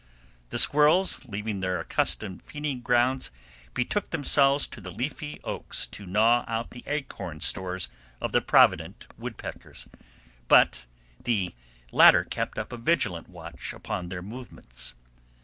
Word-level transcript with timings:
The 0.49 0.57
squirrels, 0.57 1.23
leaving 1.25 1.59
their 1.59 1.79
accustomed 1.79 2.41
feeding 2.41 2.81
grounds, 2.81 3.29
betook 3.75 4.09
themselves 4.09 4.65
to 4.69 4.81
the 4.81 4.89
leafy 4.89 5.39
oaks 5.43 5.85
to 5.91 6.07
gnaw 6.07 6.43
out 6.47 6.71
the 6.71 6.81
acorn 6.87 7.39
stores 7.39 7.87
of 8.19 8.31
the 8.31 8.41
provident 8.41 9.05
woodpeckers, 9.19 9.87
but 10.47 10.87
the 11.23 11.53
latter 11.91 12.23
kept 12.23 12.57
up 12.57 12.73
a 12.73 12.77
vigilant 12.77 13.29
watch 13.29 13.73
upon 13.73 14.09
their 14.09 14.23
movements. 14.23 14.95